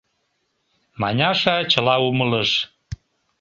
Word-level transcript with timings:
Маняша 1.01 1.55
чыла 1.71 1.95
умылыш. 2.07 2.51